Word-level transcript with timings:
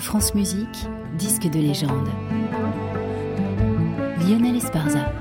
France 0.00 0.34
Musique, 0.34 0.88
disque 1.18 1.48
de 1.50 1.58
légende. 1.58 2.08
Lionel 4.26 4.56
Esparza. 4.56 5.12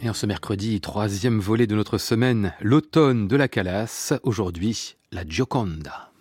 Et 0.00 0.08
en 0.08 0.14
ce 0.14 0.24
mercredi, 0.24 0.80
troisième 0.80 1.38
volet 1.38 1.66
de 1.66 1.74
notre 1.74 1.98
semaine, 1.98 2.54
l'automne 2.62 3.28
de 3.28 3.36
la 3.36 3.46
Calas, 3.46 4.14
aujourd'hui 4.22 4.96
la 5.12 5.24
Gioconda. 5.28 6.11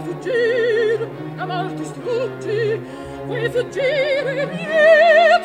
vuoi 0.00 0.14
fuggire, 0.14 1.08
amar 1.36 1.72
distrutti, 1.72 2.80
vuoi 3.26 3.50
fuggire 3.50 4.46
via. 4.46 5.39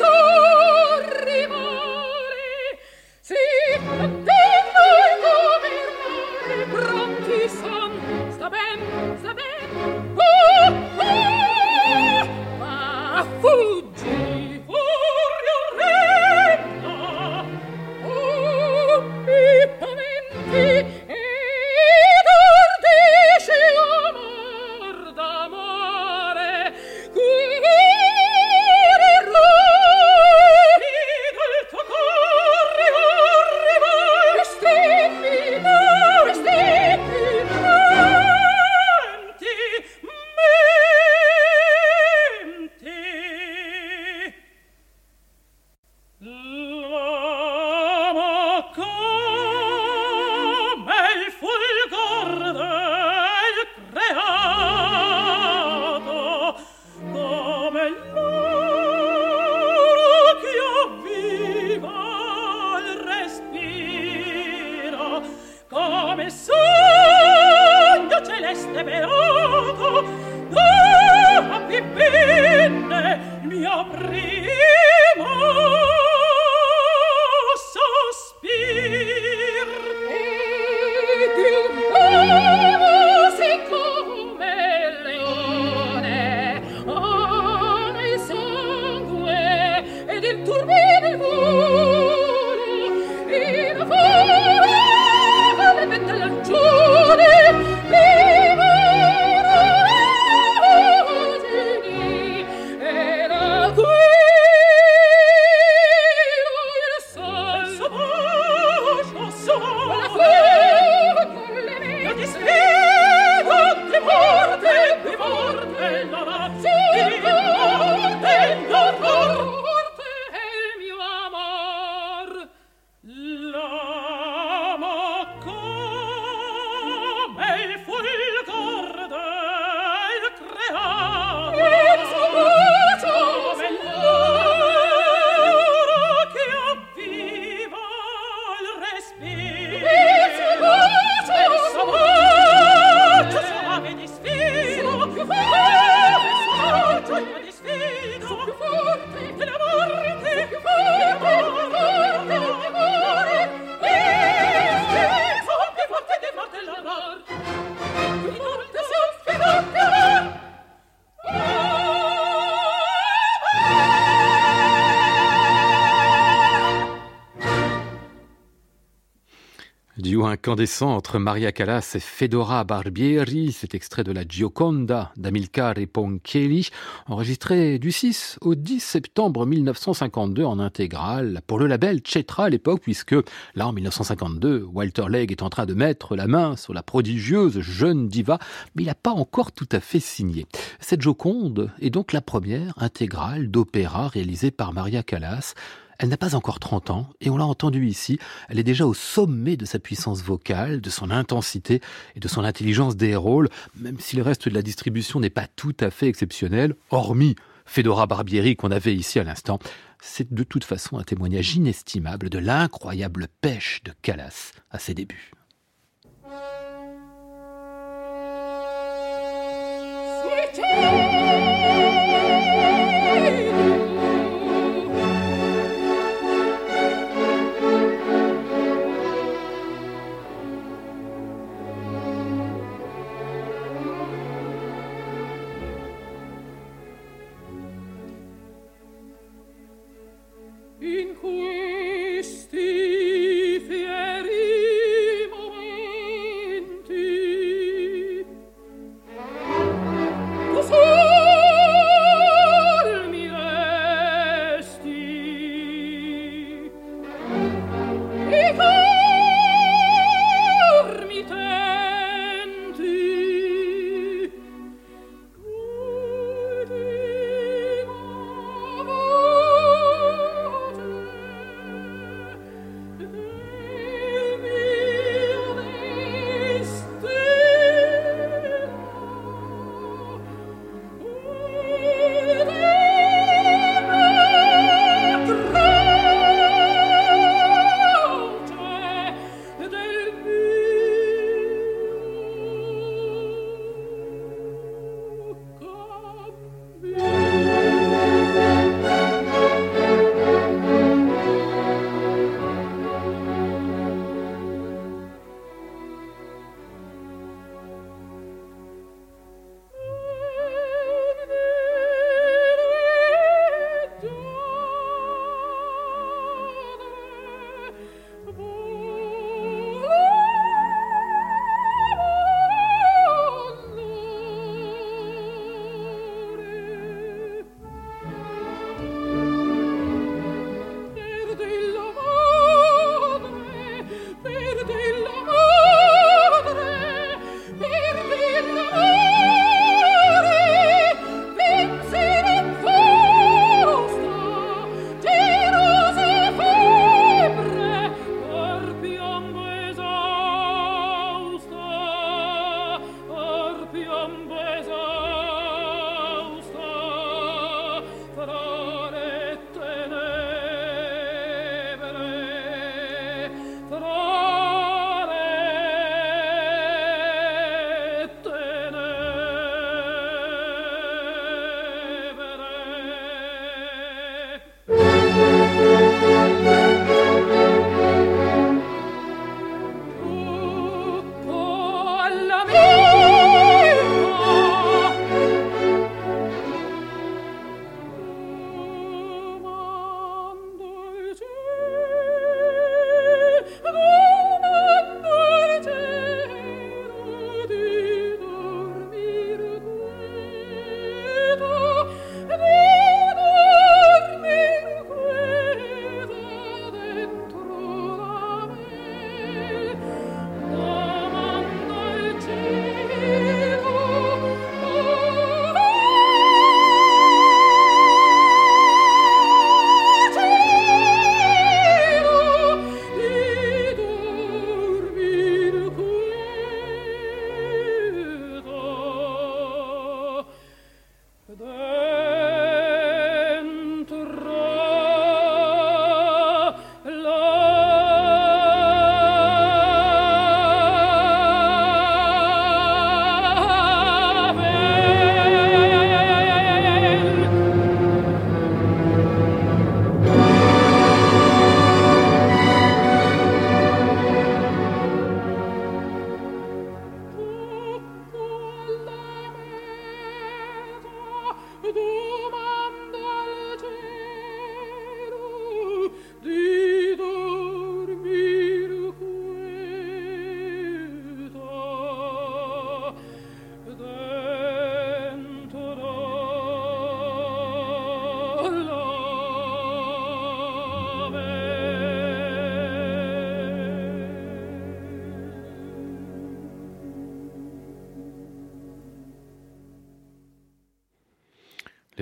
Incandescent 170.26 170.94
entre 170.94 171.18
Maria 171.18 171.52
Callas 171.52 171.92
et 171.94 172.00
Fedora 172.00 172.64
Barbieri, 172.64 173.52
cet 173.52 173.74
extrait 173.74 174.04
de 174.04 174.12
la 174.12 174.22
Gioconda 174.26 175.12
d'Amilcare 175.16 175.86
Ponchielli, 175.92 176.70
enregistré 177.06 177.78
du 177.78 177.92
6 177.92 178.38
au 178.40 178.54
10 178.54 178.80
septembre 178.80 179.46
1952 179.46 180.44
en 180.44 180.58
intégrale 180.58 181.40
pour 181.46 181.58
le 181.58 181.66
label 181.66 182.00
Cetra 182.04 182.44
à 182.44 182.48
l'époque, 182.48 182.82
puisque 182.82 183.14
là 183.54 183.68
en 183.68 183.72
1952, 183.72 184.68
Walter 184.72 185.04
Legg 185.08 185.32
est 185.32 185.42
en 185.42 185.50
train 185.50 185.66
de 185.66 185.74
mettre 185.74 186.16
la 186.16 186.26
main 186.26 186.56
sur 186.56 186.74
la 186.74 186.82
prodigieuse 186.82 187.60
jeune 187.60 188.08
diva, 188.08 188.38
mais 188.74 188.82
il 188.82 188.86
n'a 188.86 188.94
pas 188.94 189.12
encore 189.12 189.52
tout 189.52 189.68
à 189.72 189.80
fait 189.80 190.00
signé. 190.00 190.46
Cette 190.80 191.02
Joconde 191.02 191.70
est 191.80 191.90
donc 191.90 192.12
la 192.12 192.20
première 192.20 192.74
intégrale 192.76 193.50
d'opéra 193.50 194.08
réalisée 194.08 194.50
par 194.50 194.72
Maria 194.72 195.02
Callas. 195.02 195.54
Elle 195.98 196.08
n'a 196.10 196.16
pas 196.16 196.34
encore 196.34 196.58
30 196.58 196.90
ans, 196.90 197.08
et 197.20 197.30
on 197.30 197.36
l'a 197.36 197.46
entendu 197.46 197.86
ici, 197.86 198.18
elle 198.48 198.58
est 198.58 198.64
déjà 198.64 198.86
au 198.86 198.94
sommet 198.94 199.56
de 199.56 199.64
sa 199.64 199.78
puissance 199.78 200.22
vocale, 200.22 200.80
de 200.80 200.90
son 200.90 201.10
intensité 201.10 201.80
et 202.14 202.20
de 202.20 202.28
son 202.28 202.44
intelligence 202.44 202.96
des 202.96 203.16
rôles, 203.16 203.48
même 203.76 203.98
si 203.98 204.16
le 204.16 204.22
reste 204.22 204.48
de 204.48 204.54
la 204.54 204.62
distribution 204.62 205.20
n'est 205.20 205.30
pas 205.30 205.46
tout 205.46 205.76
à 205.80 205.90
fait 205.90 206.08
exceptionnel, 206.08 206.74
hormis 206.90 207.36
Fedora 207.64 208.06
Barbieri 208.06 208.56
qu'on 208.56 208.70
avait 208.70 208.94
ici 208.94 209.18
à 209.18 209.24
l'instant. 209.24 209.58
C'est 210.00 210.32
de 210.32 210.42
toute 210.44 210.64
façon 210.64 210.98
un 210.98 211.02
témoignage 211.02 211.56
inestimable 211.56 212.30
de 212.30 212.38
l'incroyable 212.38 213.28
pêche 213.40 213.82
de 213.84 213.92
Callas 214.02 214.52
à 214.70 214.78
ses 214.78 214.94
débuts. 214.94 215.32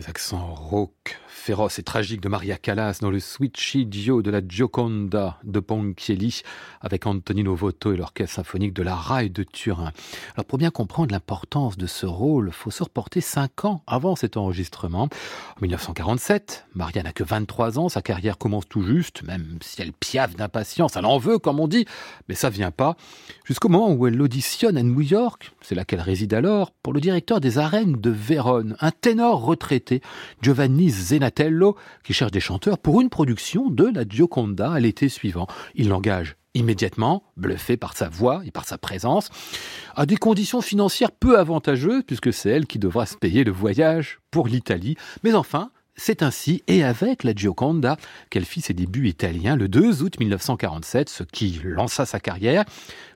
Les 0.05 0.11
accents 0.11 0.53
rauques, 0.55 1.19
féroces 1.45 1.79
et 1.79 1.83
tragiques 1.83 2.23
de 2.23 2.31
Maria 2.31 2.57
Callas 2.57 3.01
dans 3.03 3.11
le 3.11 3.21
Switchidio 3.21 4.23
de 4.23 4.31
la 4.31 4.41
Gioconda 4.41 5.39
de 5.45 5.61
Ponchielli 5.61 6.41
avec 6.81 7.07
Antonino 7.07 7.55
Voto 7.55 7.93
et 7.93 7.99
l'orchestre 7.99 8.37
symphonique 8.37 8.73
de 8.73 8.83
la 8.83 8.95
RAI 8.95 9.29
de 9.29 9.43
Turin. 9.43 9.93
Alors 10.37 10.47
pour 10.47 10.57
bien 10.57 10.71
comprendre 10.71 11.13
l'importance 11.13 11.77
de 11.77 11.87
ce 11.87 12.07
rôle, 12.07 12.51
faut 12.51 12.71
se 12.71 12.83
reporter 12.83 13.21
cinq 13.21 13.67
ans 13.67 13.83
avant 13.87 14.17
cet 14.17 14.39
enregistrement. 14.39 15.03
En 15.03 15.61
1947, 15.61 16.65
Maria 16.75 17.03
n'a 17.03 17.13
que 17.13 17.25
23 17.25 17.79
ans, 17.79 17.91
sa 17.91 18.01
carrière 18.01 18.39
commence 18.39 18.67
tout 18.67 18.83
juste, 18.83 19.23
même 19.25 19.59
si 19.61 19.83
elle 19.83 19.93
piaffe 19.93 20.37
d'impatience, 20.37 20.97
elle 20.97 21.05
en 21.05 21.19
veut 21.19 21.39
comme 21.39 21.61
on 21.61 21.69
dit, 21.69 21.85
mais 22.27 22.37
ça 22.37 22.49
vient 22.49 22.71
pas, 22.71 22.97
jusqu'au 23.45 23.69
moment 23.69 23.93
où 23.93 24.07
elle 24.07 24.23
auditionne 24.23 24.79
à 24.79 24.83
New 24.83 25.03
York, 25.03 25.53
c'est 25.61 25.75
là 25.75 25.85
qu'elle 25.85 26.01
réside 26.01 26.33
alors, 26.33 26.71
pour 26.71 26.95
le 26.95 27.03
directeur 27.03 27.43
des 27.43 27.59
arènes 27.59 28.01
de 28.01 28.09
Vérone, 28.09 28.79
un 28.81 28.93
ténor 28.93 29.45
retraité 29.45 30.01
Giovanni 30.41 30.91
Qui 32.05 32.13
cherche 32.13 32.31
des 32.31 32.41
chanteurs 32.41 32.79
pour 32.79 33.01
une 33.01 33.11
production 33.11 33.71
de 33.71 33.85
la 33.85 34.05
Gioconda 34.09 34.73
à 34.73 34.81
l'été 34.81 35.09
suivant. 35.09 35.47
Il 35.75 35.89
l'engage 35.89 36.37
immédiatement, 36.55 37.25
bluffé 37.37 37.77
par 37.77 37.97
sa 37.97 38.09
voix 38.09 38.43
et 38.45 38.51
par 38.51 38.65
sa 38.65 38.79
présence, 38.79 39.31
à 39.97 40.07
des 40.07 40.17
conditions 40.17 40.61
financières 40.61 41.11
peu 41.11 41.39
avantageuses, 41.39 42.05
puisque 42.07 42.33
c'est 42.33 42.51
elle 42.51 42.67
qui 42.67 42.79
devra 42.79 43.07
se 43.07 43.17
payer 43.17 43.43
le 43.43 43.51
voyage 43.51 44.21
pour 44.31 44.47
l'Italie. 44.47 44.97
Mais 45.25 45.35
enfin, 45.35 45.71
c'est 45.97 46.23
ainsi 46.23 46.63
et 46.67 46.83
avec 46.83 47.25
la 47.25 47.35
Gioconda 47.35 47.97
qu'elle 48.31 48.45
fit 48.45 48.61
ses 48.61 48.75
débuts 48.75 49.09
italiens 49.09 49.57
le 49.57 49.69
2 49.69 50.03
août 50.03 50.19
1947, 50.19 51.09
ce 51.09 51.23
qui 51.23 51.61
lança 51.65 52.07
sa 52.07 52.21
carrière, 52.21 52.65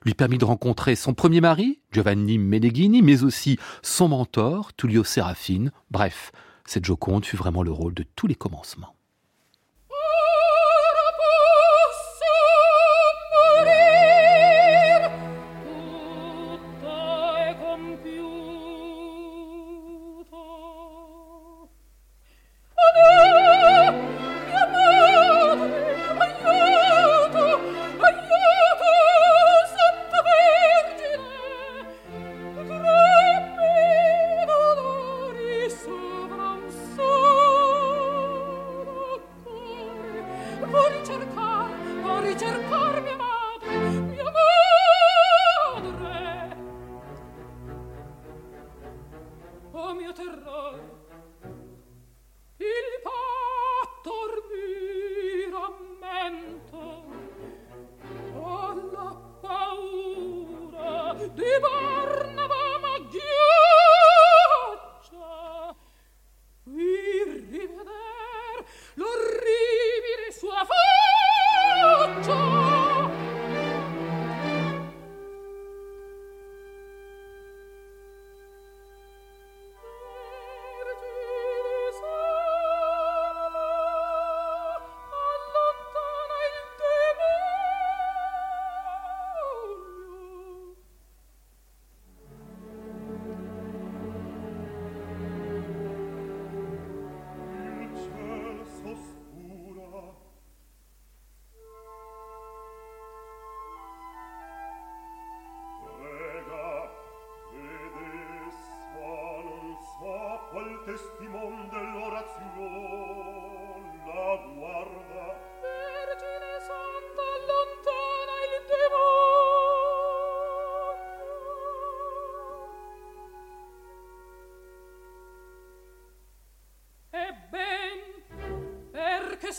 lui 0.05 0.13
permit 0.13 0.37
de 0.37 0.45
rencontrer 0.45 0.95
son 0.95 1.13
premier 1.13 1.41
mari, 1.41 1.79
Giovanni 1.91 2.37
Meneghini, 2.37 3.01
mais 3.01 3.23
aussi 3.23 3.57
son 3.81 4.09
mentor, 4.09 4.73
Tullio 4.75 5.03
Serafine. 5.03 5.71
Bref, 5.91 6.31
cette 6.69 6.85
Joconde 6.85 7.25
fut 7.25 7.35
vraiment 7.35 7.63
le 7.63 7.71
rôle 7.71 7.95
de 7.95 8.05
tous 8.15 8.27
les 8.27 8.35
commencements. 8.35 8.98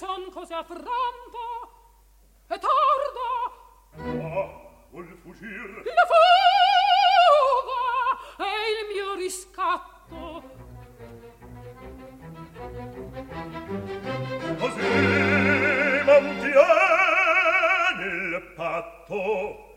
son 0.01 0.31
così 0.31 0.55
affranto 0.55 1.45
e 2.47 2.59
tordo! 2.59 3.27
Ah 3.99 4.49
vuol 4.91 5.19
fuggir 5.23 5.83
la 5.85 6.07
fuga 6.11 7.85
è 8.39 8.53
il 8.71 8.81
mio 8.95 9.15
riscatto. 9.15 10.19
Così 14.59 14.89
mantiene 16.07 17.25
il 18.07 18.53
patto 18.57 19.70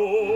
amor. 0.00 0.29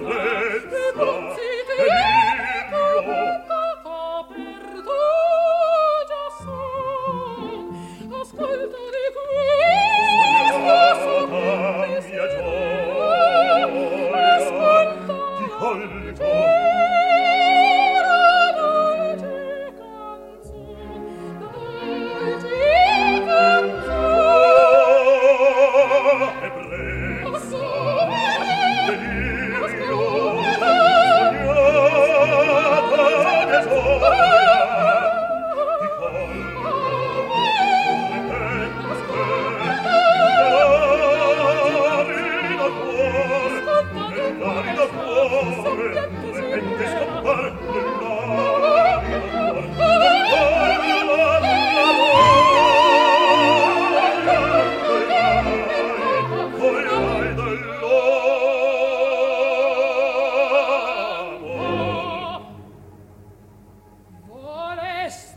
Fred, 0.00 0.70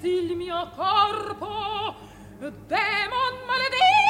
il 0.06 0.36
mio 0.36 0.70
corpo 0.76 1.96
demon 2.68 3.34
maledetto! 3.48 4.03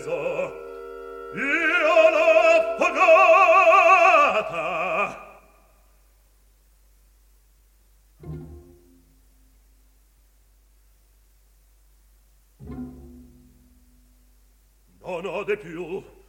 offeso 0.00 0.68
io 1.34 2.10
l'ho 2.10 2.76
pagata. 2.76 2.98
Non 15.02 15.26
ho 15.26 15.44
de 15.44 15.56
più. 15.56 16.19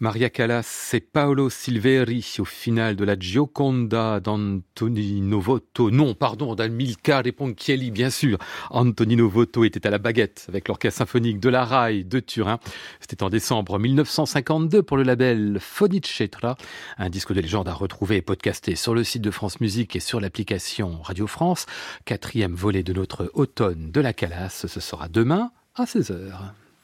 Maria 0.00 0.28
Callas 0.28 0.90
et 0.92 1.00
Paolo 1.00 1.48
Silveri 1.48 2.36
au 2.40 2.44
final 2.44 2.96
de 2.96 3.04
la 3.04 3.16
Gioconda 3.16 4.18
d'Antonino 4.18 5.40
Voto. 5.40 5.92
Non, 5.92 6.14
pardon, 6.14 6.56
d'Amilcare 6.56 7.22
Ponchielli, 7.36 7.92
bien 7.92 8.10
sûr. 8.10 8.38
Antonino 8.70 9.28
Voto 9.28 9.62
était 9.62 9.86
à 9.86 9.90
la 9.90 9.98
baguette 9.98 10.46
avec 10.48 10.66
l'orchestre 10.66 10.98
symphonique 10.98 11.38
de 11.38 11.48
la 11.48 11.64
RAI 11.64 12.02
de 12.02 12.18
Turin. 12.18 12.58
C'était 12.98 13.22
en 13.22 13.30
décembre 13.30 13.78
1952 13.78 14.82
pour 14.82 14.96
le 14.96 15.04
label 15.04 15.58
Fonicetra, 15.60 16.56
un 16.98 17.08
disque 17.08 17.32
de 17.32 17.40
légende 17.40 17.68
à 17.68 17.72
retrouver 17.72 18.16
et 18.16 18.22
podcaster 18.22 18.74
sur 18.74 18.94
le 18.94 19.04
site 19.04 19.22
de 19.22 19.30
France 19.30 19.60
Musique 19.60 19.94
et 19.94 20.00
sur 20.00 20.20
l'application 20.20 21.00
Radio 21.02 21.28
France. 21.28 21.66
Quatrième 22.04 22.54
volet 22.54 22.82
de 22.82 22.92
notre 22.92 23.30
automne 23.34 23.92
de 23.92 24.00
la 24.00 24.12
Callas, 24.12 24.66
ce 24.66 24.80
sera 24.80 25.06
demain 25.06 25.52
à 25.76 25.84
16h. 25.84 26.63